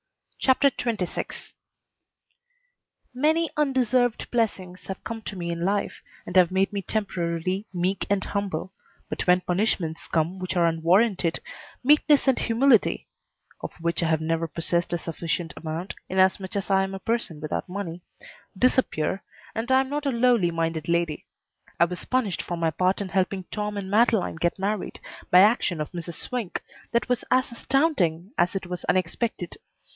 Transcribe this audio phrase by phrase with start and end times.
[0.39, 1.51] CHAPTER XXVI
[3.13, 8.07] Many undeserved blessings have come to me in life and have made me temporarily meek
[8.09, 8.73] and humble,
[9.07, 11.39] but when punishments come which are unwarranted,
[11.83, 13.07] meekness and humility
[13.61, 17.39] (of which I have never possessed a sufficient amount, inasmuch as I am a person
[17.39, 18.01] without money)
[18.57, 19.21] disappear,
[19.53, 21.27] and I am not a lowly minded lady.
[21.79, 24.99] I was punished for my part in helping Tom and Madeleine get married
[25.29, 26.15] by action of Mrs.
[26.15, 29.57] Swink that was as astounding as it was unexpected.